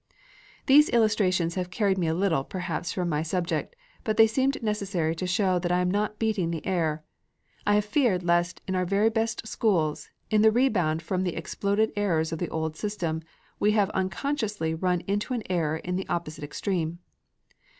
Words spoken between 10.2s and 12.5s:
in the rebound from the exploded errors of the